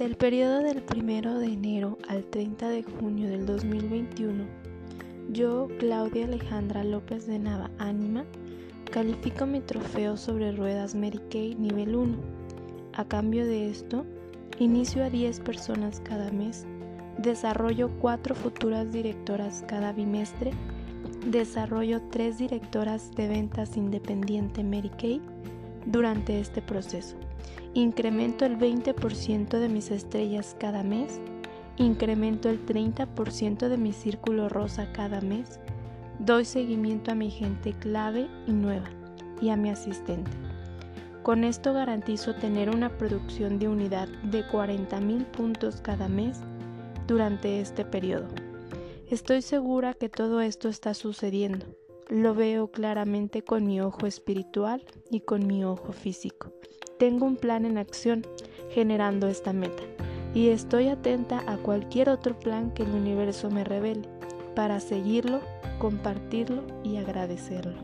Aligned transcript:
Durante 0.00 0.14
el 0.14 0.30
periodo 0.30 0.60
del 0.60 0.82
1 0.96 1.38
de 1.40 1.46
enero 1.52 1.98
al 2.08 2.24
30 2.24 2.70
de 2.70 2.82
junio 2.82 3.28
del 3.28 3.44
2021, 3.44 4.44
yo, 5.30 5.68
Claudia 5.78 6.24
Alejandra 6.24 6.84
López 6.84 7.26
de 7.26 7.38
Nava 7.38 7.70
Ánima, 7.76 8.24
califico 8.90 9.44
mi 9.44 9.60
trofeo 9.60 10.16
sobre 10.16 10.52
ruedas 10.52 10.94
Mary 10.94 11.20
Kay 11.30 11.54
nivel 11.56 11.94
1. 11.94 12.16
A 12.94 13.04
cambio 13.04 13.44
de 13.44 13.68
esto, 13.68 14.06
inicio 14.58 15.04
a 15.04 15.10
10 15.10 15.38
personas 15.40 16.00
cada 16.00 16.32
mes, 16.32 16.64
desarrollo 17.18 17.90
4 18.00 18.34
futuras 18.34 18.90
directoras 18.90 19.64
cada 19.68 19.92
bimestre, 19.92 20.52
desarrollo 21.26 22.00
3 22.10 22.38
directoras 22.38 23.14
de 23.16 23.28
ventas 23.28 23.76
independiente 23.76 24.64
Mary 24.64 24.92
Kay 24.98 25.20
durante 25.86 26.40
este 26.40 26.62
proceso. 26.62 27.16
Incremento 27.74 28.44
el 28.44 28.58
20% 28.58 29.58
de 29.58 29.68
mis 29.68 29.90
estrellas 29.90 30.56
cada 30.58 30.82
mes. 30.82 31.20
Incremento 31.76 32.48
el 32.48 32.64
30% 32.66 33.68
de 33.68 33.76
mi 33.76 33.92
círculo 33.92 34.48
rosa 34.48 34.92
cada 34.92 35.20
mes. 35.20 35.60
Doy 36.18 36.44
seguimiento 36.44 37.12
a 37.12 37.14
mi 37.14 37.30
gente 37.30 37.72
clave 37.72 38.28
y 38.46 38.52
nueva 38.52 38.90
y 39.40 39.50
a 39.50 39.56
mi 39.56 39.70
asistente. 39.70 40.30
Con 41.22 41.44
esto 41.44 41.72
garantizo 41.72 42.34
tener 42.34 42.70
una 42.70 42.96
producción 42.96 43.58
de 43.58 43.68
unidad 43.68 44.08
de 44.24 44.44
40.000 44.46 45.24
puntos 45.26 45.80
cada 45.80 46.08
mes 46.08 46.40
durante 47.06 47.60
este 47.60 47.84
periodo. 47.84 48.28
Estoy 49.08 49.42
segura 49.42 49.94
que 49.94 50.08
todo 50.08 50.40
esto 50.40 50.68
está 50.68 50.94
sucediendo. 50.94 51.66
Lo 52.10 52.34
veo 52.34 52.72
claramente 52.72 53.42
con 53.42 53.64
mi 53.64 53.80
ojo 53.80 54.04
espiritual 54.04 54.84
y 55.12 55.20
con 55.20 55.46
mi 55.46 55.64
ojo 55.64 55.92
físico. 55.92 56.52
Tengo 56.98 57.24
un 57.24 57.36
plan 57.36 57.64
en 57.64 57.78
acción 57.78 58.26
generando 58.70 59.28
esta 59.28 59.52
meta 59.52 59.84
y 60.34 60.48
estoy 60.48 60.88
atenta 60.88 61.44
a 61.46 61.56
cualquier 61.58 62.08
otro 62.08 62.36
plan 62.36 62.72
que 62.72 62.82
el 62.82 62.90
universo 62.90 63.48
me 63.48 63.62
revele 63.62 64.08
para 64.56 64.80
seguirlo, 64.80 65.40
compartirlo 65.78 66.64
y 66.82 66.96
agradecerlo. 66.96 67.78